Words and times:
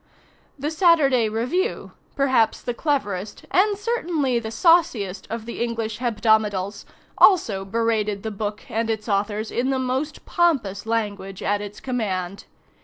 The 0.57 0.71
"Saturday 0.71 1.29
Review" 1.29 1.91
perhaps 2.15 2.59
the 2.59 2.73
cleverest 2.73 3.45
and 3.51 3.77
certainly 3.77 4.39
the 4.39 4.49
sauciest 4.49 5.27
of 5.29 5.45
the 5.45 5.61
English 5.63 5.99
hebdomadals 5.99 6.85
also 7.19 7.63
berated 7.63 8.23
the 8.23 8.31
book 8.31 8.63
and 8.67 8.89
its 8.89 9.07
authors 9.07 9.51
in 9.51 9.69
the 9.69 9.77
most 9.77 10.25
pompous 10.25 10.87
language 10.87 11.43
at 11.43 11.61
its 11.61 11.79
command. 11.79 12.45